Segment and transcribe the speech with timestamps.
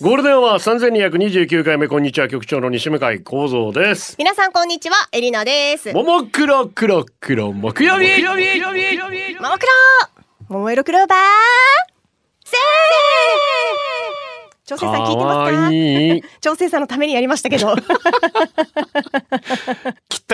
[0.00, 4.16] ゴールデンは三千二百二十九回目こんにちは局長の西向井光三です。
[4.18, 5.92] 皆さんこんにちは、エリナです。
[5.92, 8.20] もももクロクロクロ木曜日。
[8.24, 8.44] もクロ
[10.48, 11.18] 桃色クローバー
[12.44, 12.60] せー
[14.66, 15.70] 調整さん聞いてますか？
[15.70, 16.22] いい。
[16.42, 17.76] 調整さんのためにやりましたけど。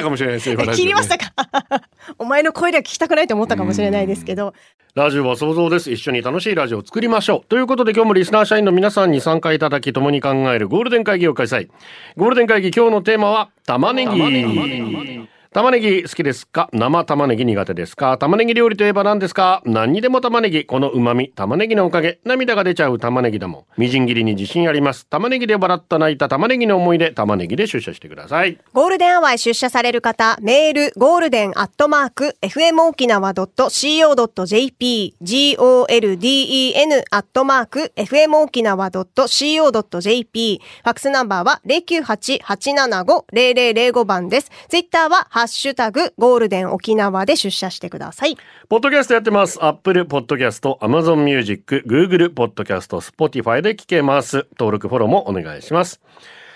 [0.01, 0.57] 切ったかもしれないですよ。
[0.57, 1.33] ね切りましたか？
[2.19, 4.55] お前の声では聞きたくないと思ったかもしれないですけど。
[4.95, 5.91] ラジオは想像です。
[5.93, 7.49] 一緒に楽しいラジオを作りましょう。
[7.49, 11.69] ということで今日もリスナー社員の皆さんに参加いただき共に考えるゴールデン会議を開催。
[12.17, 15.29] ゴールデン会議今日のテーマは玉ねぎ。
[15.53, 16.69] 玉ねぎ好きですか？
[16.73, 18.17] 生玉ねぎ苦手ですか？
[18.19, 19.63] 玉ねぎ料理といえば何ですか？
[19.67, 20.65] 何にでも玉ねぎ。
[20.65, 22.21] この旨味、玉ねぎのおかげ。
[22.25, 23.65] 涙が出ちゃう玉ねぎだもん。
[23.77, 25.09] みじん切りに自信あります。
[25.09, 28.59] 玉ねぎで笑った泣いた玉ねぎの思い出、玉ねぎで出社してください。
[28.73, 44.53] ゴールデンアワー出社される方、メール、ゴールデンアットマーク、fmokinawa.co.jp、golden アットマーク、fmokinawa.co.jp、ファックスナンバーは098-875-0005番です。
[44.69, 48.37] ツイッターは、ハッシュタグ、ゴールデン沖縄で出社してください。
[48.69, 49.59] ポッドキャストやってます。
[49.65, 54.47] Apple Podcast、Amazon Music、Google Podcast、Spotify で聞けます。
[54.59, 55.99] 登録、フォローもお願いします。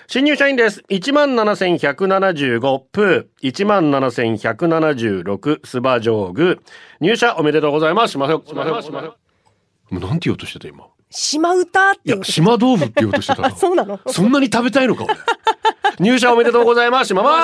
[0.06, 0.82] 新入社員です。
[0.90, 6.60] 17,175プー、17,176スバジョーグ。
[7.00, 8.10] 入社おめでとうございます。
[8.10, 8.42] しません。
[8.44, 8.82] しません。
[8.82, 9.08] しません。
[9.08, 9.14] も
[9.92, 10.88] うなんて言おうとしてた今。
[11.08, 15.14] 島歌っていや、島豆腐って言おうとしてたあ、 そうなのそんなに食べたいのか俺。
[16.00, 17.08] 入社おめでとうございます。
[17.08, 17.34] しまます。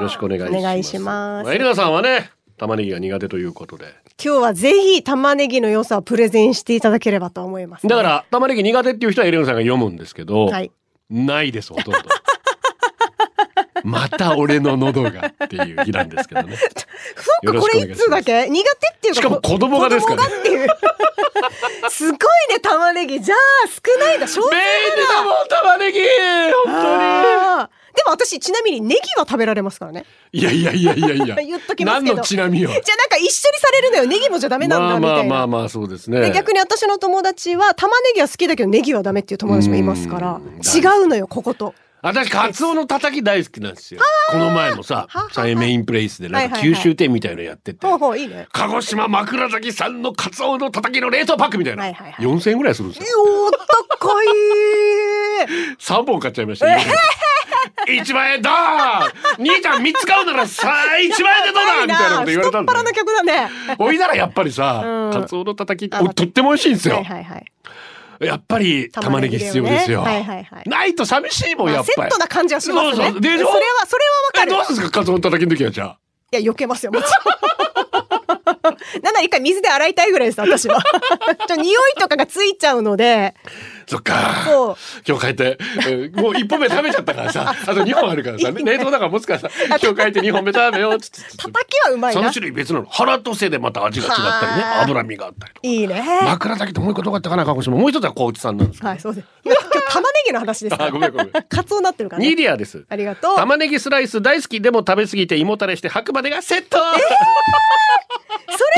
[0.00, 0.58] よろしくお願いします。
[0.58, 3.94] お願いしますあエリナさんはね、玉ねぎが苦手ということで。
[4.22, 10.70] 今日はぜひ玉ねぎの良さをプレゼンしていただければと思います、だか、ら、玉ねぎ苦手っていう人はエリナさんが読むんですけど、はい。
[11.10, 12.00] ないです、ほとんど。
[13.84, 16.56] また俺の喉がっていう日なんですけどね。
[16.56, 18.48] そっか、これいつだけ？
[18.48, 19.20] 苦手っていうか。
[19.20, 20.68] しかも子供がですからねっていう。
[21.88, 22.16] すごい
[22.50, 23.20] ね、玉ねぎ。
[23.20, 23.38] じゃあ、
[23.68, 24.26] 少ないだ。
[24.26, 26.00] 少数便利だもん、玉ねぎ
[26.66, 26.74] 本
[27.62, 30.04] あーでも私、ちなみにネギは食べられますからね。
[30.32, 31.36] いやいやいやいやいや。
[31.42, 32.68] 言っときますけど何のちなみよ。
[32.70, 34.06] じゃあなんか一緒にされるのよ。
[34.06, 35.24] ネギもじゃダメなんまあだ、みたいな。
[35.24, 36.20] まあまあまあ、そうですね。
[36.20, 44.00] で逆に私の友達は玉ねぎは好きだけどネギはダメっていう友達もいますからうん違うのよここと私、カツオのたたき大好きなんですよ。
[44.30, 47.86] この前もさは、サイメインプレイスでなんか九州店みたいのやってて。
[47.86, 51.82] ほうほういいね鹿児島枕崎産のカツオのたたきの冷凍パックみたいな。
[51.82, 53.18] はいはいはい4000円ぐらいするんですよ。
[53.22, 54.26] お高い
[55.78, 56.66] 3本買っちゃいました。
[57.88, 58.50] 1万円だ
[59.38, 62.92] 兄ちゃん3つ買うならさ1万円でどうだみたいなこと言われたん太っ腹な。
[62.92, 63.48] 曲だね。
[63.78, 65.12] おいならやっぱりさ、うん。
[65.12, 66.96] カツオのたたきとっても美味しいんですよ。
[66.96, 67.44] はいはいはい。
[68.20, 70.02] やっぱり玉ねぎ必要ですよ。
[70.02, 70.68] 玉ねはいはいはい。
[70.68, 71.94] ないと寂しいもん、まあやっぱり。
[71.94, 72.94] セットな感じはしますね。
[72.96, 73.22] そうそう。
[73.22, 73.86] それはそれはわ
[74.34, 74.52] かる。
[74.52, 74.78] えどうする？
[74.78, 75.98] んですかカツオのたたきの時はじゃあ。
[76.32, 77.69] いや避けますよもちろん
[79.02, 80.82] なんなら一回水で洗いたいぐらいです私は。
[81.48, 83.34] ちょ匂いとかがついちゃうので。
[83.86, 84.44] そっか。
[84.46, 84.76] そう。
[85.06, 90.94] 今日帰って、えーもう一本目食べちゃったからさ、 あと二本あるからさ、冷凍だから持つからさ、今日帰って二本目食べよう。
[90.94, 91.36] っつって。
[91.36, 92.20] 叩きはうまいな。
[92.20, 92.86] その種類別なの。
[92.88, 95.66] 腹と背でまた味が違ったりね、はあ脂身があったりとか。
[95.66, 96.20] いいね。
[96.24, 97.78] 枕だけともう一個どこだったかな鹿児島。
[97.78, 99.26] もう一つは高知さんなんですはいそうです
[99.90, 100.84] 玉ねぎの話ですか？
[100.84, 101.30] らあごめんごめん。
[101.30, 102.84] カツオになってるから、ね、ニディアです。
[102.88, 103.36] ありがとう。
[103.36, 107.00] 玉ねぎスライス大好きでも食べ過ぎて胃もたれして吐くまでがセット、それ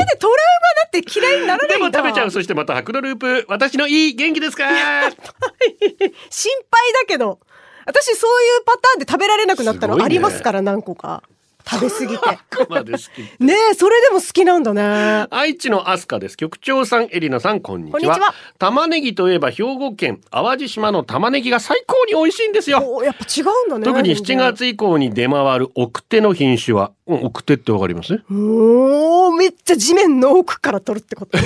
[0.07, 2.31] でトラウマだって嫌いにならないでも食べちゃう。
[2.31, 3.45] そしてまた吐くのループ。
[3.47, 4.65] 私のいい元気ですか？
[4.67, 7.39] 心配だけど。
[7.85, 11.21] 私そういうパターンで食べられなくなったのありますから何個か
[11.65, 12.25] 食べ過ぎて。
[12.25, 15.27] 吐くまで好きねえそれでも好きなんだね。
[15.31, 16.37] 愛知のアスカです。
[16.37, 18.15] 局長さんエリナさんこんにちは。
[18.15, 18.33] ちは。
[18.59, 22.81] 玉ねぎといえば兵庫県淡路島の玉ねぎが最高に美味しいんですよ。
[22.85, 28.13] おやっぱ違うんだね特に7全然月以降に出回る奥手の品種は、うん、奥手ってわかります？
[28.31, 31.37] おーめっちゃ地面の奥から取るってこと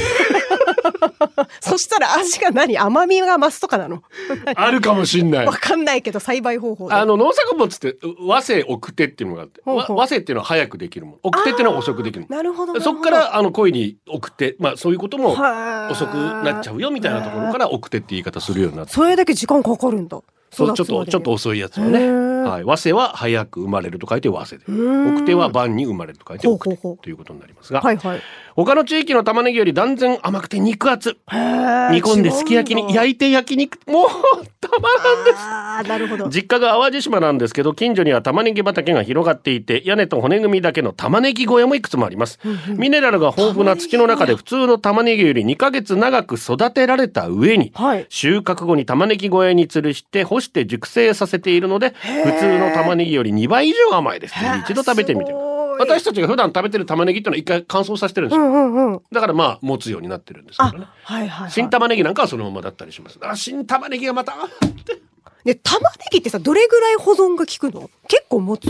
[1.61, 2.77] そしたら味が何？
[2.77, 4.03] 甘みが増すとかなの？
[4.55, 5.45] あるかもしんない。
[5.45, 6.95] わかんないけど栽培方法で。
[6.95, 9.97] あの農作物って和製奥手っていうのがあってほうほう。
[9.97, 11.17] わ和製っていうのは早くできるもの。
[11.23, 12.35] 奥手っていうのは遅くできるもの。
[12.35, 12.91] なるほどなるほど。
[12.91, 15.91] そこからあの恋に送ってまあそういうこともはあ。
[15.91, 18.93] 遅くなっちゃうよみたいなところから送ってって言い方するようになって。
[18.93, 20.19] それだけ時間かかるんだ。
[20.49, 21.99] そうちょっとちょっと遅いやつをね
[22.49, 24.71] はい、早生は早く生まれると書いて早生で。
[24.71, 25.15] ん。
[25.15, 26.77] 奥手は晩に生まれると書いて奥手。
[26.77, 28.21] ということになりますが、はいはい。
[28.55, 31.17] 他の地域の玉ねぎより断然甘くて肉厚。
[31.31, 33.77] 煮込んですき焼きに焼いて焼肉。
[33.89, 34.07] もう
[34.59, 35.37] たまらんです。
[35.37, 36.29] ああ、なるほど。
[36.29, 42.39] 実家が淡路島なんですけど近所には玉ねぎ畑が広がっていて屋根と骨組みだけの玉ねぎ小屋もいくつもあります。
[42.69, 48.05] ミネラルが豊富な土の中で普通の玉ねぎより2ヶ月長く育てられた上にはい。
[48.09, 54.39] 収穫後に玉ねぎ小屋に吊るして干して熟成させているので普通の玉ねぎより2倍以上甘いです。
[54.39, 55.79] ぜひ一度食べてみてすごい。
[55.79, 58.45] 私たちが普段食べてる玉ねぎっていうのは一回乾燥させてるんですよ。
[58.45, 59.01] うんうんうん。
[59.11, 61.51] だからまあ持つようになってるんですけあどね、はいはい、はい。
[61.51, 63.19] 新玉ねぎなんかはそのままだったりします。
[63.19, 64.33] だから新玉ねぎがまた。
[65.43, 67.89] で、玉ねぎってさ、どれぐらい保存が効くの？
[68.07, 68.69] 結構持つ ?1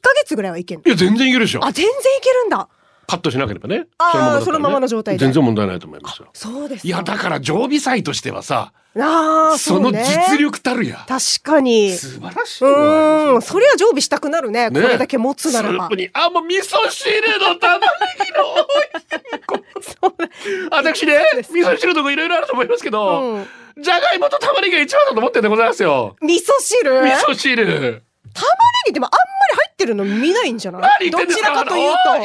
[0.00, 0.84] ヶ月ぐらいはいけんの？
[0.84, 1.64] いや全然いけるでしょ。
[1.64, 2.68] あ、全然いけるんだ。
[3.06, 3.86] カットしなければね。
[3.98, 4.44] あーだったらね。
[4.44, 5.24] そのままの状態で。
[5.24, 6.28] 全然問題ないと思いますよ。
[6.32, 6.88] そうですか。
[6.88, 10.04] いやだから常備菜としてはさああ、そのね。
[10.30, 11.04] 実力たるや。
[11.08, 11.92] 確かに。
[11.92, 14.68] 素晴らしいうん、それは常備したくなるね。
[14.68, 15.84] こねれだけ持つならば。
[15.84, 15.96] スープ。
[15.96, 17.86] にあもう味噌汁の玉ね
[18.26, 18.44] ぎの
[20.70, 23.46] 私ね味噌汁とかいろいろあると思いますけど、うん。
[23.82, 26.16] じゃがいもと玉ねぎが一番だと思ってんでございますよ。
[26.20, 27.00] 味噌汁？
[27.00, 27.10] 味
[28.34, 28.48] 玉ね
[28.86, 29.16] ぎでもあんま
[29.50, 31.10] り入ってるの見ないんじゃない？
[31.10, 32.12] どちらかというと。
[32.12, 32.20] 甘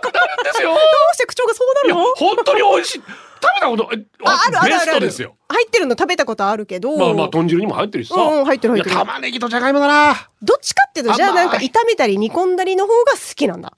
[0.00, 2.04] くなるんですようして口調がそうなの？
[2.14, 3.02] 本当に美味しい。
[3.42, 4.90] 食べたことえあ、あるあるベあるある。
[4.92, 5.36] ストですよ。
[5.48, 6.96] 入ってるの食べたことあるけど。
[6.96, 8.96] まあまあ豚汁にも入ってるしさ、うんうん入ってる入ってる。
[8.96, 10.28] 玉ねぎとじゃがいもだな。
[10.42, 13.76] どっちかっていうと、じゃあなんか炒めたり煮込んだりの方が好きなんだ。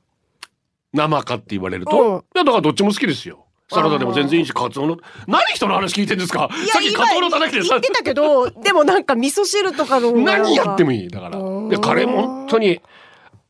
[0.92, 2.18] 生かって言われると、うん。
[2.18, 3.46] いやだからどっちも好きですよ。
[3.70, 4.98] サラダでも全然いいしカツオの。
[5.26, 6.50] 何人の話聞いてんですか？
[6.52, 7.70] いさっきカツオのたたきでさ。
[7.70, 11.08] 言ってたけど、でもなんか味噌汁とかの何やってもいい。
[11.08, 11.38] だから。
[11.38, 12.80] うんでカレーも本当に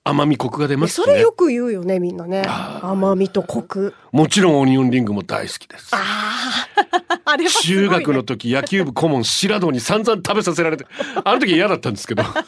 [0.07, 2.43] 甘みコクが出ますしねそれよく言うよね、みんなね。
[2.83, 3.95] 甘みとコク。
[4.13, 6.67] もちろんオニオンリングも大好きですあ
[7.25, 7.37] あ。
[7.39, 7.49] ね。
[7.49, 10.87] 中学の時野球部顧問白道に散々食べさせられて
[11.25, 12.43] あの時嫌だったんですけど 食べ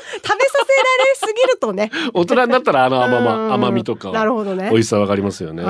[1.56, 1.90] るとね。
[2.14, 5.64] 大人になったらあの甘,、うんま、甘みとかなるほどね美味しさわかりますよね。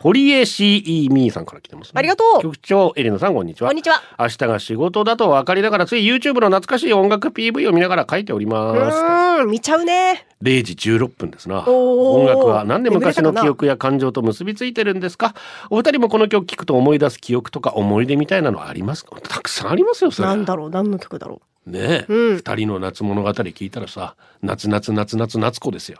[0.00, 4.02] 堀江 CE ミーさんから来てます、ね、ありがとう局長エリナさんこんにちはこんにちは。
[4.18, 10.27] 明日が仕事だと分かりながらつい YouTube の懐かしい音楽 PV を見ながら書いておりうますーん、見ちゃうね。
[10.42, 11.64] 0時16分ですな。
[11.68, 15.34] 音楽は何で昔の記憶や感情と結びついてるんですか？
[15.70, 19.16] お二人もこの曲聴くと思い出す記憶とか思い出みたいなのはありますか？
[19.20, 20.28] たくさんありますよそれ。
[20.28, 22.36] なんだろう、何の曲だろねえ、うん。
[22.36, 25.98] 二人の夏物語聞いたらさ夏夏夏夏夏子ですよ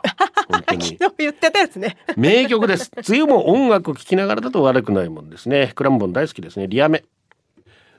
[0.49, 0.77] 本当う。
[0.77, 1.97] に昨日言ってたやつね。
[2.17, 7.03] 名曲です梅雨も音楽を聴きながらだと悪くないもんですねクラムボン大好きですねリアメ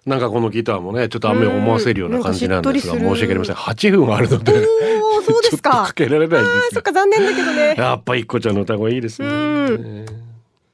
[0.06, 5.92] なんかこのギターもねちょっと雨を思わせるような感じなんですが申し訳ありません8分あるのでおお、そうですかか。
[5.94, 7.74] けられないんあですがーそっか、残念だけどね。
[7.76, 10.06] やっぱ一個ちゃんの歌声いいですねうん。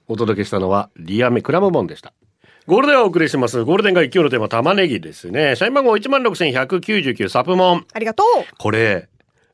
[0.09, 2.13] お届けしたのはリアメクラムボンでした
[2.67, 8.27] ゴールデンをお送りしますゴールデンが今日のテーマ玉ねぎですね社員番号16,199サプモンありがとう。
[8.59, 9.09] これ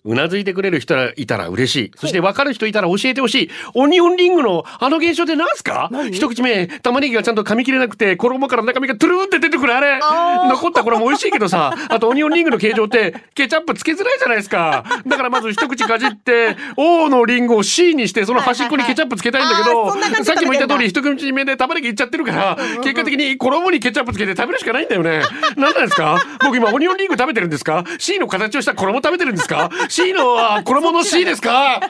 [0.05, 1.91] うなずいてくれる人がいたら嬉しい。
[1.97, 3.51] そして分かる人いたら教えてほしい。
[3.75, 5.91] オニオンリングのあの現象って何すか？
[6.11, 10.01] 一口目、玉ねぎがちゃんと噛み切れなくて、衣から中身がトゥルーンって出てくるあれ。
[10.49, 14.85] 残った衣美味しいけどさ、 あとオニオンリングの形状ってケチャップつけづらいじゃないですか。
[15.07, 19.93] だからまず一口かじって、O のリングを C にして、その端っこにケチャップつけたいんだけど、
[20.25, 25.23] さっきも言った通り食一口目で玉ねぎいっちゃってるから、結果的に衣にケチャップつけて食べるしかないんだよね。
[25.57, 26.19] 何なんですか？
[26.43, 29.71] 僕今オニオンリング食べてるんですか ?C の形をした衣食べてるんですか？
[29.93, 31.77] ?C のは衣の C ですか？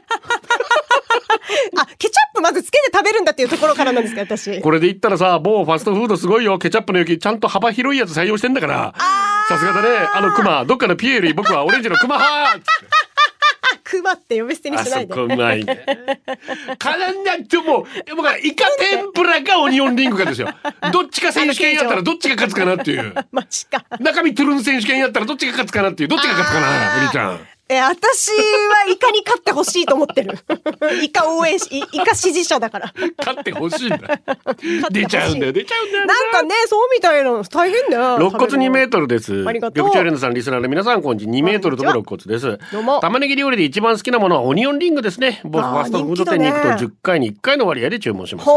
[1.79, 4.61] あ、ケチャップまずつけて食べるんだっていうところからなんですか、私。
[4.61, 6.59] これで言ったらさ、某ファストフードすごいよ。
[6.59, 8.95] ケチャップの容器ちゃんと幅広いやつ採用してんだから。
[9.49, 9.89] さすがだね。
[10.15, 12.61] あのクマ、どっかのピエより僕はオレンジのクマ派
[13.85, 15.15] クマって呼び捨てにあしないで。
[15.15, 15.85] そこうまいね。
[16.79, 20.49] からんなくても、僕はイカ天ぷらかオニオンリングかですよ。
[20.93, 23.15] どっちか選手権やったらどっちが勝つかなっていう。
[23.33, 23.85] マジか。
[24.01, 26.09] 中身トゥルン選手権やったらどっちが勝つかなっていう。
[26.09, 27.47] どっちが勝つかな、エリちゃん。
[27.73, 30.39] え、私はイカに勝ってほしいと思ってる。
[31.03, 32.93] イカ応援し、イイカ支持者だから。
[33.19, 33.99] 勝ってほしいんだ。
[34.91, 36.07] 出ちゃうんだよ、出ちゃうんだよ。
[36.07, 38.17] なんかね、そうみたいなの大変だよ。
[38.17, 38.93] 肋骨2メール。
[38.93, 39.45] トルです。
[39.47, 41.33] ありがとう局長エレナさん、リスナーの皆さん、こんにちは。
[41.33, 42.59] 2メートルとか肋骨です。
[43.01, 45.41] 玉ねぎ料理で一番好きなものはオニオンリングですね。
[45.45, 48.51] 僕、ファストフード店に行くと人気だね10回に1回の割合で注文します。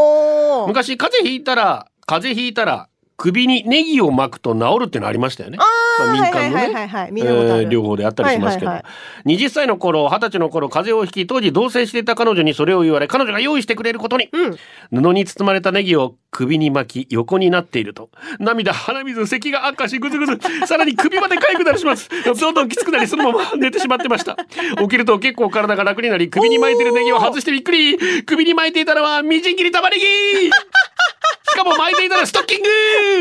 [0.66, 5.58] 昔、風邪ひいたら、風邪ひいたら、首にネギを巻くと治るってのありましたよね。
[5.98, 7.04] まあ民間のはいはいはいはい。
[7.06, 7.66] はね。
[7.66, 8.84] 両方であったりしますけど、はいは
[9.24, 15.02] 20歳の頃、20歳の頃、風邪をひき、当時同棲していた彼女にそれを言われ、彼女が用意してくれることに、うん。
[15.02, 18.10] 布に包まれたネギを首に巻き横になっていると。
[18.38, 22.10] 涙鼻水咳が悪化しぐずぐず さらに首まで痒くなりします。
[22.24, 24.36] どんどんきつくなりそのまま寝てしまってました。
[24.78, 27.96] 起きると結構体が楽になり首に巻いてるネギを外してびっくり。
[28.26, 30.04] 首に巻いていたのはみじん切り玉ねぎ。
[31.48, 32.68] しかも巻いていたらストッキング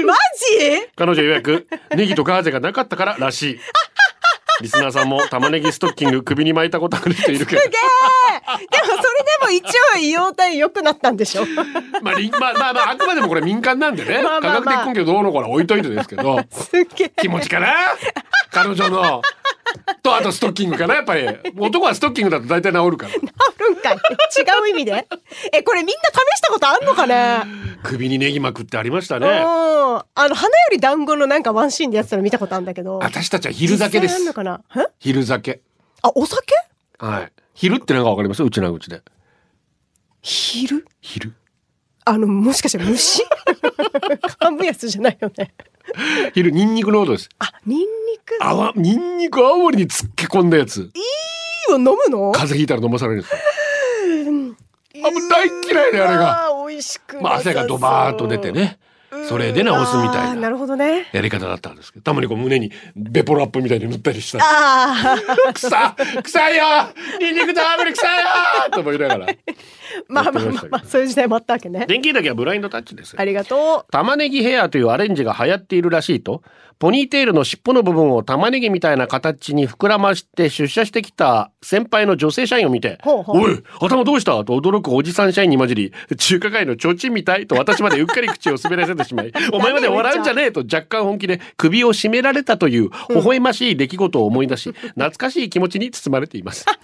[0.05, 0.13] マ
[0.59, 0.87] ジ？
[0.95, 3.59] 彼女曰くネギとガーゼがなかったかららしい。
[4.61, 7.79] リスナーさんも玉ねぎストッキング首に巻いたことある人いるからすげえ
[8.57, 9.65] でもそれでも一
[9.95, 11.43] 応医療体良くなったんでしょ？
[12.01, 14.23] まあ、りまあまあまああくまでもこれ民間なんでね。
[14.23, 14.61] まあまあまあ。
[14.61, 16.39] 科学的根拠どうのこうの置いといてですけど。
[16.49, 17.67] すげえ気持ちかな？
[18.51, 19.21] 彼女の。
[20.01, 20.95] とあとストッキングかな？
[20.95, 21.27] やっぱり。
[21.57, 23.13] 男はストッキングだと大体治るから。
[23.13, 23.95] あるんかい？
[23.95, 23.97] 違
[24.63, 25.05] う意味で？
[25.51, 27.43] えこれみんな試したことあんのかね？
[27.85, 29.21] 首にネギ巻くってありましたうん。
[29.23, 32.97] ねあの花より団子のなんかワンシーンでやってたの見たことあるんだけど。
[32.99, 34.19] 私たちは昼酒です。
[34.99, 35.61] 昼酒。
[36.01, 36.53] あお酒？
[36.99, 37.31] はい。
[37.53, 38.43] 昼ってなんかわかります？
[38.43, 39.01] うちなうちで。
[40.21, 40.85] 昼？
[41.01, 41.33] 昼。
[42.03, 43.23] あのもしかして虫？
[44.41, 45.53] 噛むやつじゃないよね。
[46.33, 47.29] 昼ニンニクの音です。
[47.39, 47.85] あニンニ
[48.25, 48.37] ク？
[48.41, 50.81] あわニンニク青森に漬け込んだやつ。
[50.81, 50.83] い
[51.69, 52.31] いよ飲むの？
[52.31, 53.37] 風邪ひいたら飲まされるんですよ
[55.03, 56.49] あもう大嫌いであれが。
[56.67, 58.79] 美味しくなまあ汗がドバーッと出てね。
[59.27, 60.35] それで治すみたいな。
[60.35, 61.07] なるほどね。
[61.13, 64.39] やり方だったんですけどたまにこう胸にベポラップみたいに塗ったりした。
[64.39, 65.15] らあ
[65.49, 66.63] あ臭臭いよ。
[67.19, 68.25] ニンニクとハーブル臭いよ
[68.71, 69.27] と思いながら。
[70.09, 71.85] まあまあまあまあそういう時代もあったわけね。
[71.87, 76.43] 電気だけはブラインドタッチですありがと玉ねぎヘアというアレンジが流行っているらしいと
[76.77, 96.65] ポニーテールの尻尾の部分を玉ねぎみたいな形に膨らまして出社してきた先輩の女性社員を見て「ほうほうおい頭どうした?」と驚くおじさん社員に混じり「中華街の提灯みたい?」と私までうっかり口を滑らせてしまい「お前まで笑うんじゃねえ」と若干本気で首を絞められたという微笑ましい出来事を思い出し 懐かしい気持ちに包まれています。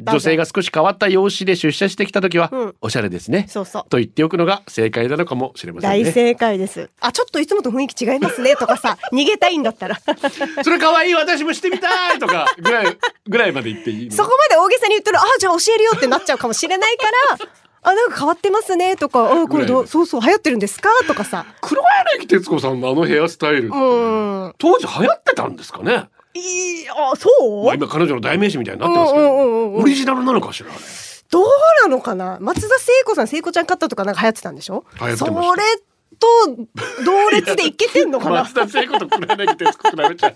[0.00, 6.04] 女性が少し変わった容姿で出社してきた時は、うんおしゃれですねそうそうと言っておくのが正解なのかもしれませんね。
[6.04, 9.98] 大正解ですあちょっといつもと雰囲気違いますねとかさ逃げたいんだったら。
[10.62, 14.12] それ可愛い私もしてみたいとかぐらいぐらいまで言っていいの？
[14.12, 17.04] そこまで大げさに言ったらあじゃあ教えるよってなっちゃうかもしれないか
[17.38, 17.38] ら
[17.86, 21.44] あなんか変わってますねとかあこれどそうそう流行ってるんですかとかさ。
[21.60, 21.82] 黒
[22.18, 27.28] 柳徹子さんのあのヘアスタイル当時流行ってたんですかね、いいあそ
[27.62, 30.70] う、まあ、今彼女の代名詞みたいになってますけど、オリジナルなのかしら？
[31.30, 31.46] どう
[31.82, 32.38] なのかな？
[32.40, 34.84] 松田聖子さん聖子ちゃんカットとかなんか流行ってたんでしょ？
[35.00, 35.48] 流行ってました。
[35.48, 35.62] それ
[36.14, 36.26] と
[37.04, 38.42] 同列でいけてんのかな？
[38.42, 40.34] 松田聖子と黒柳徹子比べちゃ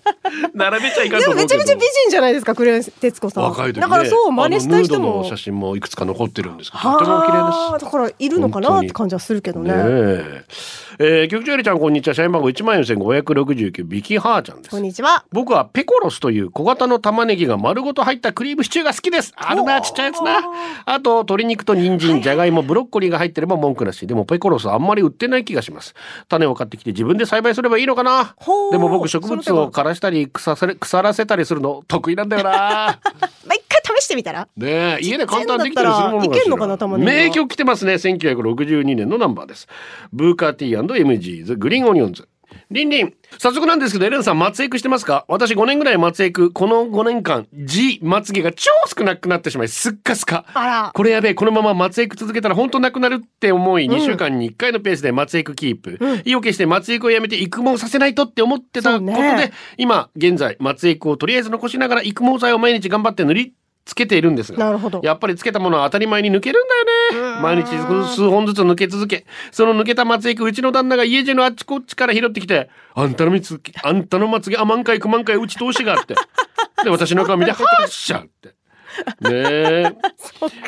[0.55, 3.45] 並べちゃいかんでと思うめちゃめちゃ美人じゃないですか黒柳徹子さん。
[3.45, 3.83] 若い時ね。
[3.83, 9.73] だからそう真似した人あのヌードもの写真もいくつか残ってるんですけどとても綺麗ですはあだからいるのかなって感じはするけどね。
[9.73, 10.45] ね
[11.01, 19.33] ええー、局長よりちゃんこんにちは社員番号1万4569ビキハーちゃんですこんにちは僕はペコロスという小型の玉ねぎが丸ごと入ったクリームシチューが好きです。
[19.37, 20.41] あるな、ちっちゃいやつな。
[20.87, 24.07] あと、鶏肉と人参、じゃがいも、ブロッコリーが入ってれば文句なし。
[24.07, 25.95] でもペコロスあんまり売ってない気がします。
[26.29, 28.35] 種を買ってきて自分で栽培すればいいのかな
[28.73, 32.99] でも僕植物を枯らしたり腐され腐らせたりするの得意なんだよな。
[33.83, 34.49] 回試してみたら？
[34.57, 37.17] ねえ家で簡単にできたりするものいけんのかな玉ねぎは。
[37.17, 37.95] 名曲来てますね。
[37.95, 39.69] 1962年のナンバーです。
[40.13, 42.29] Booker T. & MGs Green Onions。
[42.71, 45.27] リンリン早速なんですけどエレンさん松エクしてますか？
[45.29, 50.47] 私5年ぐらい松エクこの5年間 G まつげが超少なくなってしまいすっかすか。
[50.55, 50.91] あら。
[50.95, 51.35] これやべえ。
[51.35, 53.87] このまま松エク続けたら本当なくなるって思い。
[53.87, 59.53] 2週間に1回のペースで松エクキープ、意を決して松エクをやめて育毛させないとって思ってたことで、ね。
[59.77, 63.55] 今現在松エクをとりあえず残しながら育毛剤を毎日頑張って塗り
[63.89, 65.01] つけているんですがなるほど。
[65.03, 66.69] やっぱりつけたものは当たり前に抜けるん
[67.15, 67.41] だよね。
[67.41, 76.15] 毎日数本ずつ抜け続けその抜けた松エクうちの旦那が家中のあっちこっちから拾ってきて「あんたのみつあんたのまつげあまんかいくまんかいうち通しが」って。
[76.85, 78.49] で私の顔見て「はっしゃ!」って。
[79.21, 79.93] ねえ。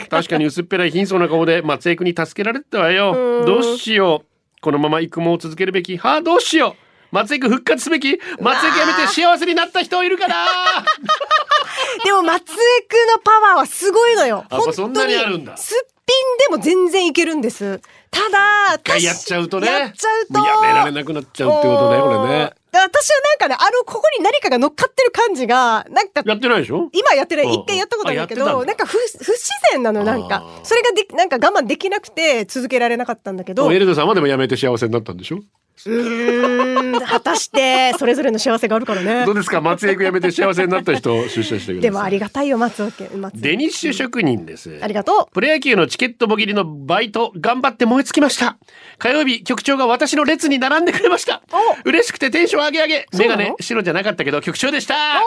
[0.09, 3.45] 確かに薄っぺらい貧相な顔で松江君に助けられてたわよ。
[3.45, 4.61] どうしよう。
[4.63, 5.99] このまま育毛を続けるべき。
[5.99, 6.75] はあどうしよ
[7.13, 7.15] う。
[7.15, 8.19] 松江君復活すべき。
[8.41, 10.35] 松江君やめて幸せになった人いるかな
[12.05, 14.45] でも松江区のパワーはすごいのよ。
[14.51, 15.57] やっぱそんなにあるんだ。
[15.57, 16.00] すっ
[16.51, 17.81] でも全然いけるんです。
[18.11, 19.67] ただ私やっちゃうとね。
[19.67, 20.39] やっちゃうと。
[20.39, 22.53] やめられなくなっちゃうってことねこれね。
[22.73, 26.89] で私はなんかねあのここに何かが乗っかってる感じがなんかやってないでしょ？
[26.93, 30.45] 今やってないうん一回やったことあるけどなんか不不自然なのなんか。
[30.63, 33.73] それができなんか我慢できなくて続けられなかったんだけど。
[33.73, 35.41] エルドさんはでもやめて幸せになったんでしょ？
[35.87, 39.25] うーん果たしてそれぞれの幸せがあるからね。
[39.25, 39.61] どうですか？
[39.63, 41.81] 松江君やめて幸せになった人出社してください。
[41.81, 44.79] でもありがたいよ松尾家松尾デニッシュ職人です。
[44.83, 45.33] ありがとう。
[45.33, 48.57] プロ野球のチケットもぎりのバイト頑張って燃え尽きました。
[48.97, 51.43] 火曜日局長が私の列に並んでくれました。
[51.85, 53.07] 嬉しくてテンション上げ上げ。
[53.19, 54.95] メガネ白じゃなかったけど局長でした。
[54.95, 55.21] おー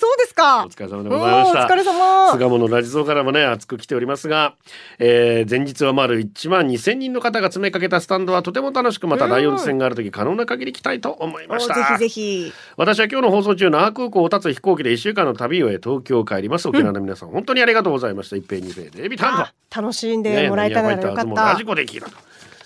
[0.00, 0.64] そうですか。
[0.64, 1.66] お疲れ様でございました。
[1.66, 2.32] お疲れ様。
[2.32, 4.56] 巣鴨のラジゾーからもね熱く来ておりますが、
[4.98, 11.74] えー前日は丸1万2000人の方が詰めかけたスタンドはとても楽しくまたライオンズ戦がある時可能な限り来たいと思いました。
[11.74, 12.52] おぜひぜひ。
[12.76, 16.68] 私は今日の放送中那覇空港を立つ飛行機で1週間の旅を東京を帰ります。
[16.68, 18.34] 沖縄の皆さん、本当にありがとうございました。
[18.34, 21.42] 一平二平でエビタンあ楽しんとでもらえたならよかった。
[21.52, 22.06] ラジコできる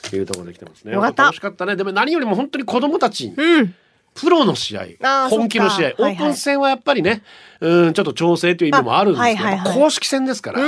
[0.09, 0.93] というところで来てますね。
[0.93, 1.25] よかった。
[1.25, 1.77] 楽しかったね。
[1.77, 3.75] でも何よりも本当に子供たちにうん。
[4.15, 4.85] プロの試合
[5.31, 7.23] 本気の試合、オープン戦はやっぱりね
[7.61, 9.75] うんちょっと調整という意味もあるんですけど、あはいはいはい。
[9.75, 10.59] 公式戦ですから。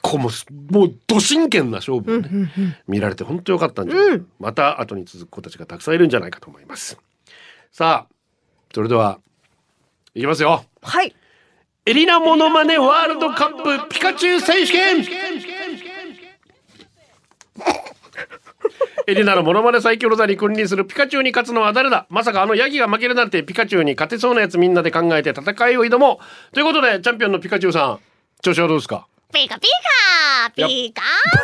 [0.00, 2.50] こうもうもうど真剣な勝負をね、
[2.88, 4.26] 見られて本当良かったんじゃないか、うん。
[4.40, 6.96] また後に続く子たちがたくさんいるんじゃないかと思います。
[7.70, 8.14] さあ
[8.74, 9.18] それでは
[10.14, 10.64] いきますよ。
[10.80, 11.14] はい。
[11.84, 15.04] エリナモノマネワールドカップピカチュウ選手権
[19.06, 22.06] エリナのモノマネ最強の座に君臨するピカチュウに勝つのは誰だ？
[22.08, 26.20] まさかあのヤギが負けるなんてピカチュウに勝てそうなやつみんなで考えて戦いを挑も
[26.50, 26.54] う。
[26.54, 27.98] ということでチャンピオンのピカチュウさん
[28.42, 29.06] 調子はどうですか？
[29.32, 29.66] ピカピ
[30.46, 31.02] カピカ。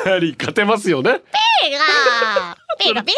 [0.08, 1.20] やはり勝てますよね。
[1.62, 2.56] ピカ。
[2.78, 3.12] ピカピ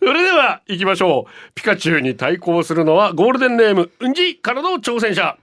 [0.00, 1.52] それでは行きましょう。
[1.54, 5.36] ピカチュウに対抗するのはゴールデンネームうんじからの挑戦者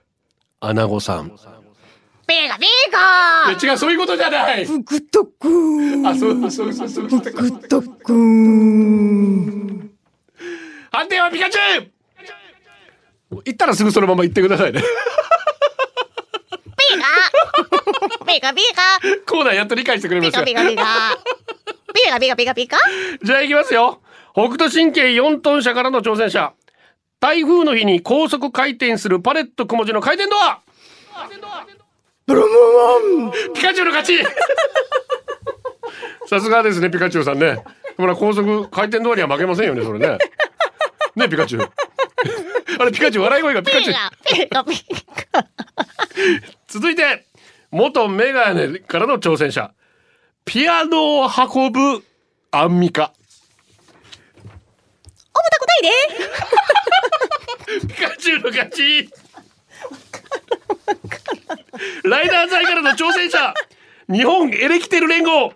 [0.60, 1.30] アナゴさん
[2.26, 6.08] カピカピカいや違うそういうことじゃないグッドグー。
[6.08, 9.88] あそうそうそうそうそうグッドグー。
[10.90, 14.86] 判定はピカチュウ言ったらすぐそのまま言ってくださいねピ
[16.98, 20.84] カピカピカコーナーやっと理解してくれまピしたカピカピカ
[21.94, 22.76] ピカピカピカピカ
[23.22, 24.00] じゃあ行きますよ
[24.32, 26.52] 北斗神経4トン車からの挑戦者
[27.20, 30.60] 台風の日に高速回転するパレットくも字の回転ドア
[32.26, 32.32] ピ
[33.62, 34.18] カチュウの勝ち。
[36.28, 37.62] さすがですねピカチュウさんね。
[37.96, 40.18] ほら高速回転ドアには負けませんよねそれね。
[41.14, 41.70] ねピカチュウ。
[42.80, 43.94] あれピカチュウ笑い声がピカチュウ。
[44.24, 44.84] ピカピ
[45.32, 45.46] カ
[46.66, 47.26] 続いて
[47.70, 49.72] 元メガネからの挑戦者。
[50.44, 52.04] ピアノを運ぶ
[52.50, 53.12] アンミカ。
[54.42, 55.82] 重たくない
[57.82, 57.86] で。
[57.94, 59.08] ピカチュウの勝ち
[62.16, 63.52] ライダー財からの挑戦者
[64.10, 65.52] 日本エレキテル連合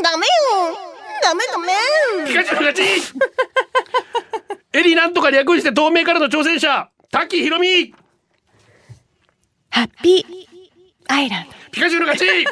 [0.00, 0.32] ダメよ。
[1.20, 1.72] ダメダメ。
[2.28, 2.82] ピカチュウの勝ち
[4.72, 7.92] エリなんとか略して透明からの挑戦者滝ひろみ
[9.70, 10.24] ハッピー
[11.08, 11.52] アイランド。
[11.72, 12.46] ピカチュウの勝ち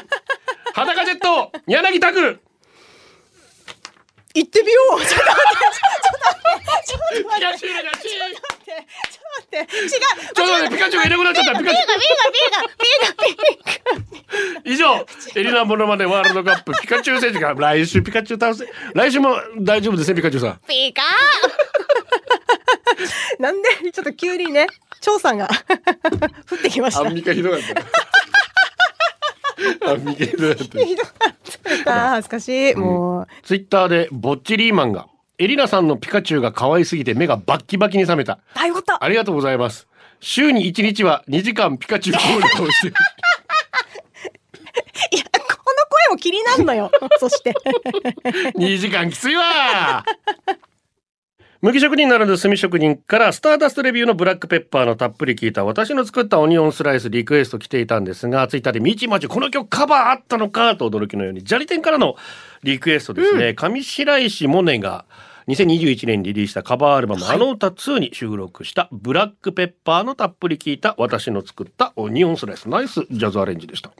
[0.74, 2.40] 裸ジェット柳拓
[4.34, 5.00] 行ってみよう。
[5.00, 5.52] ちょっと待っ
[6.82, 6.88] て。
[6.88, 7.22] ちょっと待って。
[7.22, 8.86] ピカチュウの勝ちと
[9.34, 9.76] 待って。
[9.76, 9.90] 違う。
[10.34, 21.02] ちょっと待ってピカチュウがいなくなっちゃったピカチュウピカピカピカピカ以上エリナモノマネワールドカップピカチュウ選手が来週ピカチュウ倒せ来週も大丈夫ですねピカチュウさんピカ
[23.38, 24.66] なんでちょっと急にね、
[25.00, 25.48] 張さんが
[26.50, 27.00] 降ってきました。
[27.00, 27.60] アンミカひどかっ
[29.80, 32.08] たアンミカひどかったひどかった。
[32.10, 32.74] 恥ずかしい。
[32.74, 33.26] もう。
[33.42, 39.02] ツイッターでぼっちリーマンがエリナさんのピカチュウが可愛すぎて目がバッキバキに覚めたあ、よかった。
[39.02, 39.88] ありがとうございます
[40.20, 42.94] 週に1日は2時間ピカチュウコールをしてる
[45.10, 46.90] いや、この声も気になるのよ。
[47.18, 47.52] そして。
[48.56, 50.04] 2時間きついわ
[51.64, 62.16] 麦職人ならぬ炭職人からスターダストレビューのブラックペッパーのたっぷり聞いた私の作ったオニオンスライスリクエスト来ていたんですがツイッターで「みちまちこの曲カバーあったのか」と驚きのようにジャリテンからの
[62.64, 65.06] リクエストですね、上白石萌音が
[65.48, 73.90] 2021年にリリースしたカバーアルバム「あの歌2」に収録したブラックペッパーのたっぷり聞いた私の作ったオニオンスライスナイスジャズアレンジでした。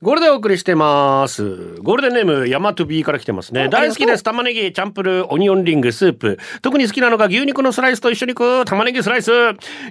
[0.00, 1.74] これでお送りしてます。
[1.82, 3.68] ゴールデンネーム、ヤマトビーから来てますね。
[3.68, 4.22] 大好きです。
[4.22, 6.38] 玉ねぎ、チャンプルー、オニオンリング、スープ。
[6.62, 9.32] 特に好きなのが牛肉のスライスと一緒に食う玉ねぎスライス。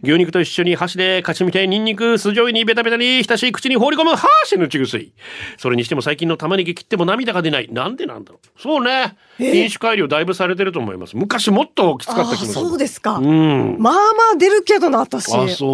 [0.03, 5.11] 牛肉と一緒に箸でかちみて、ニンニク、酢醤油にベタベタに浸し、口に放り込む、ハーシのちぐすい。
[5.57, 7.67] それにしても最近の玉ねぎ切っても涙が出ない。
[7.69, 8.61] なんでなんだろう。
[8.61, 9.17] そうね。
[9.37, 11.17] 品種改良だいぶされてると思います。
[11.17, 12.53] 昔もっときつかった気もする。
[12.53, 13.15] そうですか。
[13.15, 13.75] うん。
[13.77, 13.99] まあま
[14.35, 15.35] あ出るけどな、私。
[15.35, 15.69] あ、そう。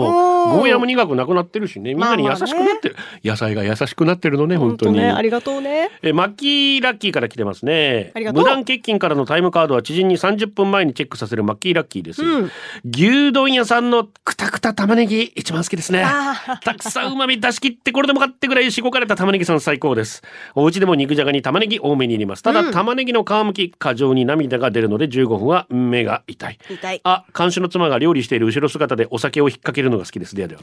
[0.58, 1.93] ゴーヤも苦くなくなってるしね。
[1.93, 2.96] みんなに優しくなってる。
[3.24, 4.98] 野菜が優しくなってるのね、本当に。
[4.98, 5.90] ね、ありがとうね。
[6.02, 12.52] えマッキーラッキーから来てますねありがとう無断欠勤からのタイムカードは知人に30分前にチェックさせるマッキーラッキーです、うん
[12.86, 20.22] 牛丼屋さんのくたくた玉ねぎ一番好きですねあたくさん旨味出し切ってこれでもかってぐらいしごかれた玉ねぎさん最高です
[20.56, 27.02] お家でも肉じゃがに玉ねぎ多めに入れますただ、玉ねぎの皮むき過剰に涙が出るので15分は目が痛い痛い。
[27.04, 30.36] あ、監視の妻が料理している後ろ姿でお酒を引っ掛けるのが好きです。
[30.36, 30.62] ではでは。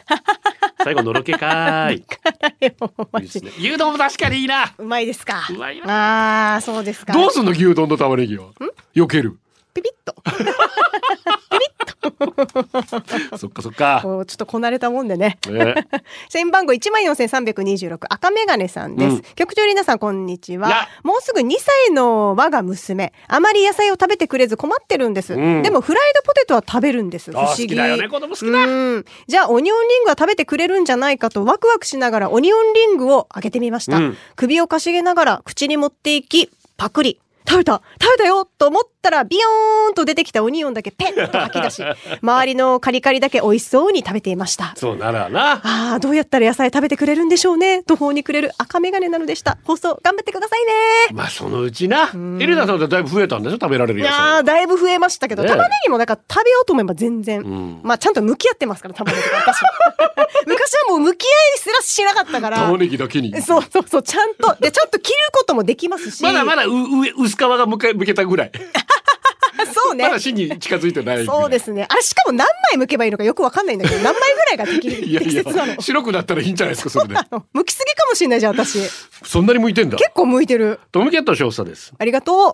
[0.84, 1.96] 最後のろけかーい。
[1.96, 1.98] い
[3.18, 3.50] いですね。
[3.58, 4.72] 牛丼も確かにいいな。
[4.78, 5.46] うまいですか。
[5.50, 7.12] うまいよああ、そうですか。
[7.12, 8.46] どうすんの牛丼の玉ねぎは。
[8.94, 9.38] 避ける。
[9.74, 10.14] ピピッと。
[13.38, 14.00] そっかそっか。
[14.02, 15.38] ちょっとこなれたもんでね。
[15.48, 15.74] ね、
[16.28, 19.16] 社員番号一万四千三百二十六赤メガネさんです。
[19.16, 20.88] うん局長リナさんこんにちやは。
[21.02, 25.34] もうすぐ2歳の我が娘、あまり野菜を食べてくれず困ってるんです。
[25.34, 27.32] うんでもフライドポテトは食べるんです。
[27.32, 27.62] 不あ思議。
[27.64, 29.04] 好きだよね子供好きだうん。
[29.26, 33.96] じゃあオニオンリングは食べてくれるんじゃないかとワクワクしながらオニオンリングをあげてみました。
[33.96, 37.20] うん首をかしげながら口に持っていき、パクリ。
[37.48, 41.82] 食べた食べたよと思ったら、ビヨーンと出てきたオニオンだけペッと吐き出し、
[42.22, 44.74] 周りのカリカリだけ美味しそうに食べていました。
[44.76, 45.60] そうならな。
[45.62, 47.82] ああ、どうやったら野菜食べてくれるんでしょうね。
[47.84, 49.58] 途方に暮れる赤メガネなのでした。
[49.64, 50.72] 放送頑張ってくださいね。
[51.12, 52.10] まあそのうちな。
[52.40, 54.18] エレナさんってだいぶ増えたんでしょ食べられるい野菜。
[54.18, 59.60] やーだいぶ増えましたけど、ねえ玉ねぎもなんか食べようと思えば全然、んまあちゃんと向き合ってますから、玉ねぎと私。
[60.46, 61.26] 昔はもう向き合
[61.56, 62.58] いすらしなかったから。
[62.58, 63.30] 玉ねぎだけに。
[63.42, 64.54] そうそうそう、ちゃんと。
[64.60, 66.22] で、ちゃんと切ることもできますし。
[66.22, 68.52] まだまだう上薄皮がむけむけたぐらい。
[69.74, 70.10] そうねま。
[70.10, 71.24] だ芯に近づいてない。
[71.26, 71.86] そうですね。
[71.88, 75.80] あれ、しかも何枚剥けばいいのかよくわかんないんだけど、何枚ぐらいが適 いやいや適切なの？
[75.80, 77.14] 白くなったらいいんじゃないですかそれで。
[77.14, 78.78] 剥きすぎかもしれないじゃん、私。
[79.24, 79.96] そんなに向いてんだ？
[79.98, 80.80] 結構剥いてる。
[80.92, 81.92] トムキャット少佐です。
[81.98, 82.52] ありがとう。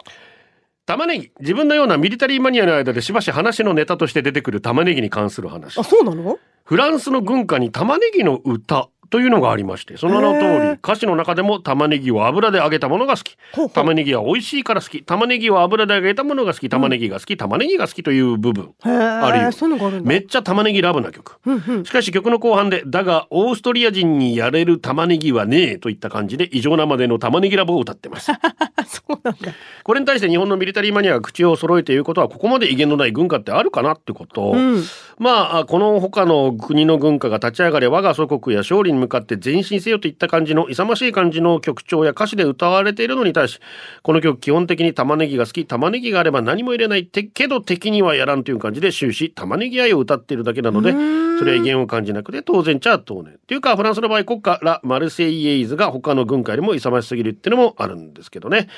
[0.86, 6.38] 玉ねぎ自分のようなミリタリーマニアの間でしばし話のネタとして出てくる玉ねぎに関する話あ、そうなの？
[6.64, 10.78] フランスの軍歌に玉ねぎの歌というのがありましてその名のへ通りー。
[10.78, 13.36] 歌詞の中でも玉ねぎを油で揚げたものが好き。
[13.72, 15.02] 玉ねぎは美味しいから好き。
[15.02, 16.68] 玉ねぎは油で揚げたものが好き。
[16.68, 17.36] 玉ねぎが好き。
[17.36, 20.02] 玉ねぎが好きという部分へあるよ。
[20.02, 21.38] めっちゃ玉ねぎラブな曲。
[21.44, 21.84] うんうん。
[21.84, 28.32] しかし曲の後半で「だがオーストリア人にやれる玉ねぎはねえ」といった感じで異常なまでの玉ねぎラブを歌ってます。
[28.32, 28.38] あ、
[28.86, 29.52] そうなんだ。
[29.84, 34.82] これに対して日本のミリタリーマニアが口を揃えて言うことはここまで威厳のない軍歌ってあるかなってこと、うん。
[35.18, 43.60] まあこの他の国の軍歌が立ち上がれ我が祖国や勝利に向かって前進せよといった感じの勇ましい感じの曲調や歌詞で歌われているのに対し
[44.02, 50.92] この曲基本的に玉ねぎが好き玉ねぎがあれば何も入れないてけど敵にはやらんという感じで終始玉ねぎ愛を歌っているだけなので
[51.38, 53.34] それは威厳を感じなくて当然ちゃ当然。
[53.34, 58.68] っていうかフランスの場合国歌ラ・マルセイエイズが他の軍歌よりも勇ましすぎるっていうのもあるんですけどね。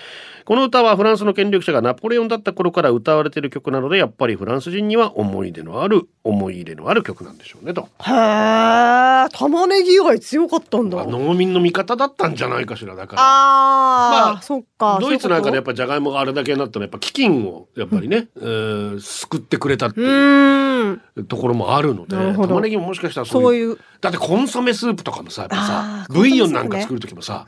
[0.44, 7.82] この歌はフランスの権力者がナポレオンだった頃から歌われている曲なのでやっぱりフランス人には思い出のある思い入れのある曲なんでしょうねと。
[7.82, 10.96] へえ、玉ねぎ愛強かったんだ。
[10.96, 13.22] まあ農民の味方だったんじゃないかしらだから。
[13.22, 14.98] あー、まあそっか。
[15.00, 15.68] ドイツなんかでやっぱ。
[15.68, 21.00] ぱじゃがいもがあれだけになったらやっぱ飢饉をやっぱりね、えー救ってくれたってういう。
[21.28, 23.78] ところもあるので玉ねぎももしかしたらそういう。
[24.00, 27.44] だってコンソメスープとかもさやっぱあさーブイヨンなんか作る時もさ、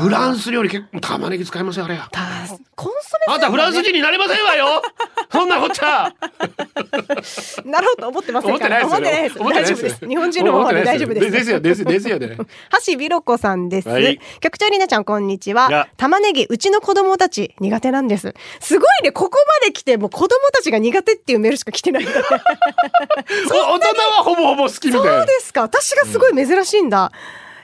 [0.00, 1.96] フランス料理結構玉ねぎ使いますよあれ？
[1.96, 2.08] や。
[2.12, 2.20] た
[2.76, 4.82] コンソメあんたフランス人になれませんわよ。
[5.32, 6.12] そんなこっちゃ。
[7.64, 8.86] なろうと思ってませんから。
[8.86, 10.06] 思ってないです大丈夫です。
[10.08, 11.30] 日本人のままで大丈夫です。
[11.32, 12.36] ですよですですよね。
[12.86, 13.88] 橋びろこさんです。
[13.88, 14.20] はい。
[14.40, 15.88] 局長りなちゃんこんにちは。
[15.96, 18.34] 玉ねぎうちの子供たち苦手なんです。
[18.60, 19.10] すごいね。
[19.10, 22.06] ここまで来てもう子供たちが苦手っていうメールしか来てない。
[22.06, 25.16] 大人はほぼほぼ好きみたいな。
[25.18, 25.62] そうですか。
[25.62, 27.10] 私がすごい珍しいんだ。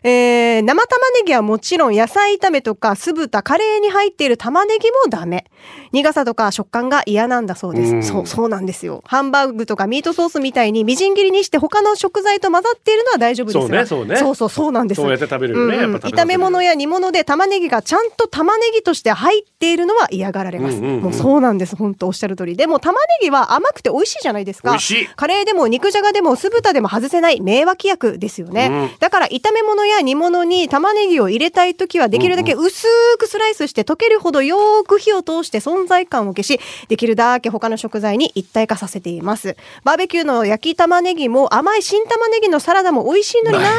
[0.04, 5.46] えー、生玉ねぎはもちろん野菜炒めとか酢豚、カレーに入っている玉ねぎもダメ。
[5.92, 7.94] 苦さとか食感が嫌なんだそうです。
[7.94, 9.02] うんそう、そうなんですよ。
[9.06, 13.62] ハンバーグとかミートソースみたいにみじん切りにして他の食材と混ざっているのは大丈夫ですが。
[13.62, 15.00] そうねそうねそうそう、そうなんです。
[15.00, 20.78] そうやって食べるよねうん炒め物や煮物で玉ねぎがちゃんと玉ねぎとして入っているのは嫌がられます。
[20.78, 21.76] うんうんうんもうそうなんです。
[21.76, 22.56] 本当おっしゃる通り。
[22.56, 24.70] でも玉ねぎは甘くて美味しいじゃないですか。
[24.70, 28.68] 美味しいカレーでも肉じゃがでも酢豚でも外せない名脇役ですよね。
[28.70, 32.86] うんだから炒め物や煮物に玉ねぎを入れたいときはできるだけ薄
[33.18, 39.56] くスライスして溶けるほどよーく火を通して存在感を消し、できるだけ他の食材に一体化させています。
[39.84, 43.70] バーベキューの焼き玉ねぎも甘い新玉ねぎのサラダも美味しいのにな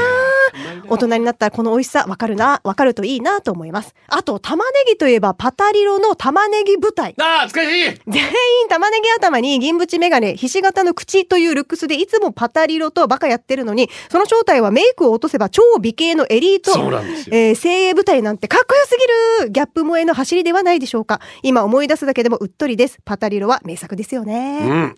[0.88, 3.96] 大人になったらこの美味しさわかるな、わかるといいなと思います。
[4.08, 7.15] あと玉ねぎといえばパタリロの玉ねぎ舞台。
[7.19, 16.72] ああ懐かしい全員玉ねぎ頭に銀縁メガネ、ひし形の口というルックスでいつもパタリロとバカやってるのに、その正体はメイクを落とせば超美形のエリート。
[16.72, 18.98] そうなんですよえー精鋭部隊なんてかっこよす
[19.39, 21.19] ぎるギャップ萌えの走りではないでしょうか。
[21.43, 23.00] 今思い出すだけでもうっとりです。
[23.06, 24.60] パタリロは名作ですよね。
[24.63, 24.96] うん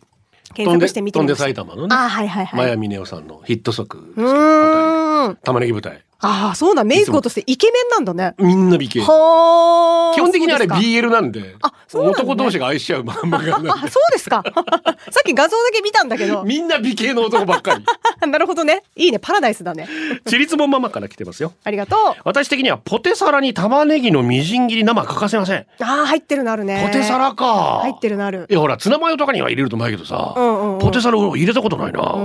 [0.53, 1.43] 検索してみてみました。
[1.45, 2.59] 飛んで埼玉のねあーはいはいはい。
[2.61, 5.35] マヤミネオさんのヒット作ですけうど。
[5.35, 8.35] 玉ねぎ舞台ああ、そうだ、メイク落としてイケメンなんだね。
[8.39, 10.15] みんな美形はあ。
[10.15, 14.43] 基本的にあれ BL なんであそうなんだね男同士が愛し合う漫画なんで あ、そうですか。
[15.11, 16.43] さっき画像だけ見たんだけど。
[16.43, 17.85] みんな美形の男ばっかり
[18.29, 18.83] なるほどね。
[18.95, 19.19] いいね。
[19.19, 19.87] パラダイスだね。
[20.25, 22.21] ちりつぼママから来てますよありがとう。
[22.23, 26.83] 私的にはポテサラに玉ねぎのみじん切り生欠かせませんああ、入ってるのあるね。
[26.87, 28.53] ポテサラか入ってるのあるい。
[28.53, 32.19] やほらツナマヨとかには入れるとうまいけどさ、うんうんうんポテサラを入れたことないな、う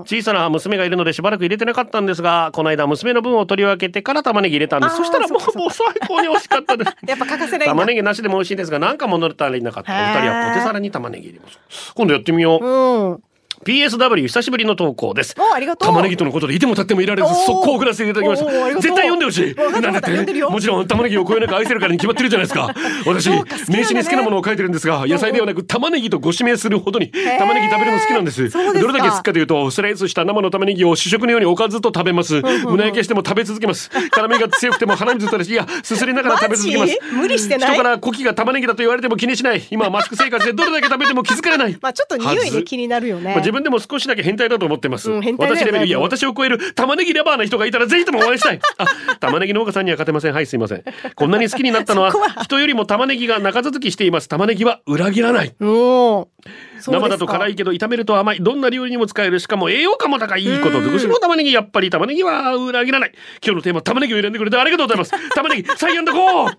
[0.06, 4.96] 小さな娘がいるのでしばらく入れてなかったんですがこの間娘の分を取り分けてから玉ねぎ入れたんです。
[4.96, 6.96] そしたらもうもう最高に美味しかったです。
[7.06, 7.68] やっぱ欠かせない。
[7.68, 9.92] 玉ねぎなしでも美味しいんですがなんか物足りなかった。
[9.92, 13.22] お二人はポテサラに玉ねぎ入れます今度やってみよう、うん。
[13.64, 15.34] PSW 久しぶりの投稿です。
[15.38, 15.88] おありがとう。
[15.88, 18.50] 玉ねぎとのことでいても立ってもいられず速攻を送らせていただきました。
[18.80, 19.54] 絶対読んでほしい。
[19.54, 20.42] なんだって？
[20.44, 22.72] もちろん玉ねぎをこよなく愛せるからに決まってるじゃないですか。
[23.06, 23.42] 私ね。
[23.68, 28.50] 名刺に好きなものを書いてるんですが野菜ではなく玉ねぎとご指名するほどにー玉ねぎ食べるの好きなんです。
[28.50, 33.90] どれだけ好きかというとスライスした生の玉ねぎを主食のようにおかずと食べます胸焼けしても食べ続けます。
[34.10, 36.98] 辛みが強くても鼻水垂らしいやすすりながら食べ続けます。
[37.12, 37.74] 無理してない？
[37.74, 41.76] 人からコキが玉ねぎだと言われても気にしない今はマスク生活でどれだけ食べても気づかれない。
[41.80, 43.45] まあちょっと匂いで気になるよね。
[43.46, 48.60] まあ、自分でも少しだけ変態だと思ってます、うん変態だよ私レベルいや私を超える玉ねぎレバーな人がいたらぜひともお会いしたい。
[48.78, 48.86] あ
[49.20, 50.34] 玉ねぎ農家さんには勝てません。
[50.34, 50.84] はいすいません。
[51.14, 54.28] こんなに好きになったのはそこは人よりも玉ねぎが中続きしています。
[54.28, 55.54] 玉ねぎは裏切らない。
[55.58, 56.28] もう
[56.80, 58.38] 生だと辛いけど炒めると甘い。
[58.40, 59.40] どんな料理にも使える。
[59.40, 60.80] しかも栄養価も高いいいこと。
[60.80, 63.12] 尽くしの玉ねぎやっぱり玉ねぎは裏切らない。
[63.44, 65.34] 今日のテーマ玉ねぎを選んでくれてありがとうございます。
[65.34, 66.50] 玉ねぎサイアンドゴー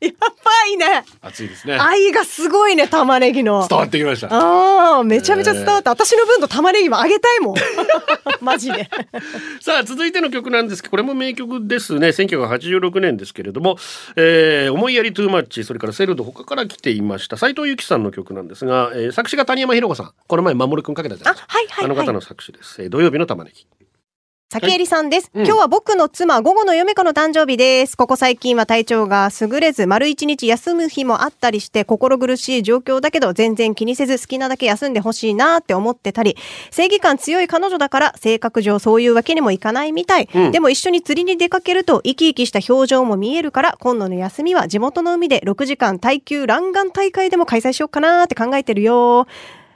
[0.00, 1.04] やばいね。
[1.22, 1.78] 熱いですね。
[1.78, 3.66] 愛がすごいね玉ねぎの。
[3.68, 4.28] 伝わってきました。
[4.30, 5.90] ああめちゃめちゃ伝わった。
[5.90, 7.54] 私の分と玉ねぎもあげたいもん。
[8.40, 8.88] マジで。
[9.60, 12.08] さあ続いての曲なんですけどこれも名曲ですね。
[12.08, 13.76] 1986年ですけれども
[14.16, 20.12] 「えー思いやりトゥーマッチ」それから「セルド」他から来ていました斉藤由貴さんの曲なんですが、えー作詞が谷山ひろ子さん。
[20.26, 21.52] この前守くんかけたじゃないですか。
[21.52, 21.84] あはいはいはい。
[21.84, 23.66] あの方の作詞です、えー土曜日の玉ねぎ
[24.54, 27.96] 竹えりさんです、うん今日は僕の妻、午後の嫁子の誕生日です。
[27.96, 36.36] ここ最近は体調が優れず、丸一日休む日もあったりして、心苦しい状況だけど、全然気にせず好きなだけ休んでほしいなって思ってたり、
[36.70, 40.28] 正義感強い彼女だから、性格上そういうわけにもいかないみたい。
[40.32, 49.26] うんでも一緒に釣りに出かけると、生き生きした表情も見えるから、今度の休みは地元の海で6時間耐久弾丸大会でも開催しようかなって考えてるよ。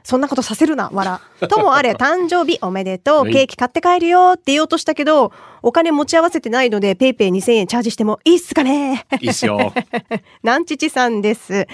[0.04, 1.20] そんなことさせるな、わら。
[1.48, 5.32] ともあれ、誕生日おめでとう、はいケーキ買って帰るよって言おうとしたけど、
[5.62, 9.06] お金持ち合わせてないので、ペイペイ2000円チャージしてもいいっすかね？
[9.20, 9.72] いいっすよ
[10.42, 11.66] なんちちさんです。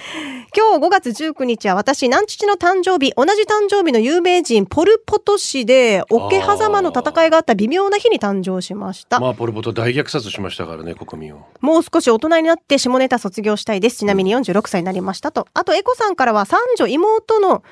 [0.56, 9.20] 今日5月19日は私、なんちちの誕生日、同じ誕生日の有名人、ポルポト氏で、桶狭間の戦いがあった微妙な日に誕生しました。
[9.20, 13.98] まあポルポト大虐殺しましたからね国民をもう少し大人になって下ネタ卒業したいです。
[13.98, 15.46] ちなみに46歳になりましたと。
[15.54, 17.62] あと、エコさんからは三女妹の、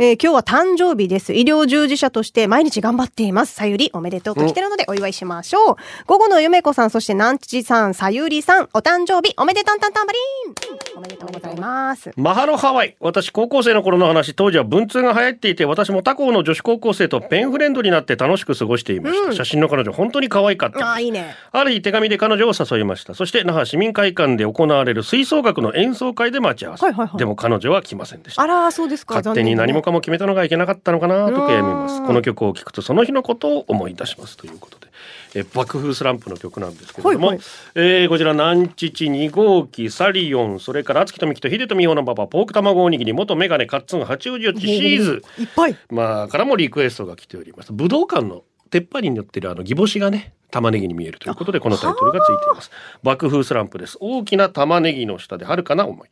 [0.00, 1.34] えー今日は誕生日です。
[1.34, 3.54] 医療従事者として毎日頑張っています。
[3.54, 5.76] さゆりおめでとうと来てるのでお祝いしましょう。
[6.06, 10.18] 午後のゆめこさん、そしてなんちちさん、さゆりさん、お誕生日おめでたんたんたんばり
[10.52, 12.12] んおめでとうございます。
[12.16, 21.34] マハロハワイ私高校生の頃の話当時は文通が流行っていて私も他校の女子高校生とペンフレンドになって楽しく過ごしていました、写真の彼女本当に可愛かったああ、いいね。
[21.50, 29.16] ある日手紙で彼女を誘いましたそして那覇市民会館で行われる吹奏楽の演奏会で待ち合わせ、はいはいはいでも彼女は来ませんでしたあら、そうですか。
[29.16, 32.00] 勝手に何もかも決めたのがいけなかったのかなと悔やみます。
[32.00, 34.88] うんこの曲を聴くとその日のことを思い出しますということで。
[35.34, 37.46] え爆風スランプの曲なんですけれども、はいはい。
[37.74, 45.22] えーこちら南父2号機サリオンそれから敦木と美希と秀人美穂のパパポーク卵おにぎり元メガネカッツン八王子よちシーズ。
[45.38, 45.76] いっぱい。
[45.90, 47.72] まあからもリクエストが来ております。
[47.72, 52.70] 武道館の鉄板に乗ってるあのギボシがね玉ねぎに見えるということでこのタイトルがついています。
[53.02, 53.98] 爆風スランプです。
[54.00, 56.08] 大きな玉ねぎの下で遥かな思い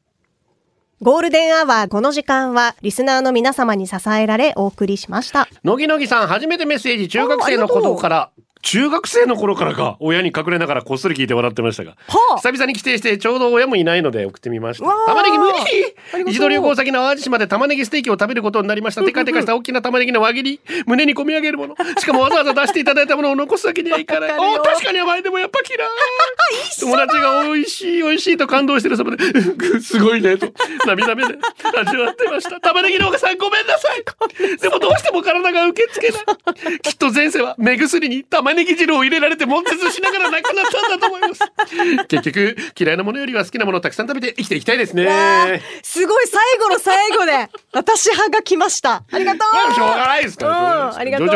[1.03, 5.47] ゴールデンアワー、この時間は、リスナーの皆様に支えられ、お送りしました。
[5.63, 8.31] のぎのぎさん、初めてメッセージ、中学生の頃から、
[8.67, 19.05] 中学生の頃からか、親に隠れながらこっそり聞いて笑ってましたが、はあ久々に帰省して、ちょうど親もいないので送ってみました玉ねぎ無理一度旅行先の淡路島で玉ねぎステーキを食べることになりました。
[19.05, 21.77] テカテカした大きな玉ねぎの輪切り、胸に込み上げるもの。
[21.97, 24.31] しかもわざわざ出していただいたものを残すわけにはいかない。
[24.37, 25.89] お確かに甘いでもやっぱ嫌い。
[26.81, 30.49] 友達が美味しい美味しいと感動してるそばで、うんすごいねと、
[30.87, 31.39] 涙目で
[31.77, 32.61] 味わってました。
[32.61, 34.59] 玉ねぎ農家さんごめんなさい。
[34.59, 36.19] でもどうしても体が受け付けな
[36.75, 36.81] い。
[36.81, 41.41] きっと前世は目薬に玉ねぎ汁を入れられて悶絶しながら亡くなったんだと思います。
[42.09, 45.63] 結局、嫌いなものよりは好きなものをたくさん食べて生きていきたいですね。
[45.83, 49.03] すごい最後の最後で、私派が来ました。
[49.11, 50.91] ありがとうまあしょうがないですから。
[50.91, 51.29] うんありがとう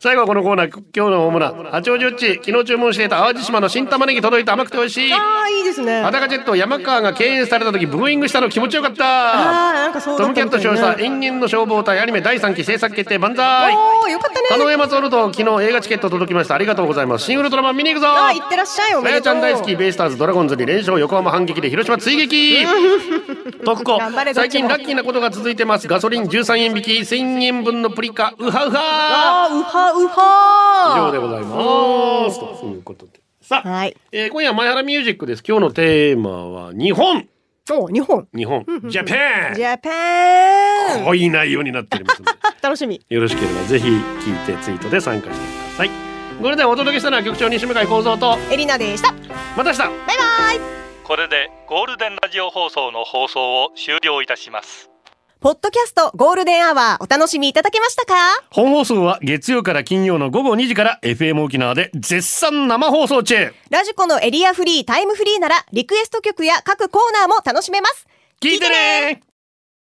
[0.00, 5.12] 最後はこのコーナー、今日の主な、八王子うち、昨日注文していた淡路島の新玉ねぎ届いて甘くて美味しい。
[5.12, 6.02] ああ、いいですね。
[6.02, 14.48] 裸ジェット山川が敬遠された時ブーイングしたの気持ちよかったああ、なんかそうトムキャット少佐延々の消防隊アニメ第3期制作決定万歳おー、よかったね。
[14.48, 16.54] 狩野山ソルト昨日映画チケット届きました。
[16.54, 17.24] ありがとうございます。
[17.24, 18.08] 新ウルトラマン見に行くぞ。
[18.08, 18.94] ああ、行ってらっしゃい。
[18.94, 19.34] おめでとう。
[19.34, 19.76] ゃん大好き。
[19.76, 22.64] ベイスターズドラゴンズに連勝横浜反撃で広島追撃。
[23.64, 24.68] 徳子頑張れどっちも。
[24.68, 25.88] 最近ラッキーなことが続いてます。
[25.88, 26.90] ガソリン13円引き。
[26.92, 28.34] 1000円分のプリカ。
[28.38, 32.40] ウハウハああ、うはう以は上でございます。
[32.60, 33.20] ということで。
[33.40, 33.96] さあ、はい。
[34.12, 35.42] えー今夜前原ミュージックです。
[35.46, 37.26] 今日のテーマは日本。
[37.70, 38.26] お、日本。
[38.34, 38.64] 日本。
[38.88, 39.54] ジャパン。
[39.54, 41.04] ジャパン。
[41.04, 42.32] 濃い内容になっておりますので。
[42.62, 43.00] 楽しみ。
[43.08, 46.11] よろしければぜひ聞いてツイートで参加してください
[46.42, 48.36] これでお届けしたのは局長西向井幸三と。
[48.50, 49.12] エリナでした。
[49.56, 49.78] また明日。
[49.78, 50.60] バイバイ。
[51.04, 54.90] これでゴールデンラジオ放送の放送を終了いたします。
[55.38, 58.14] ポッドキャストゴールデンアワーお楽しみいただけましたか？
[58.50, 63.54] 本放送は月曜から金曜の午後2時から FM 沖縄で絶賛生放送中。
[63.70, 68.08] ラジコのエリアフリー、タイムフリーならリクエスト曲や各コーナーも楽しめます。
[68.40, 69.22] 聞いてね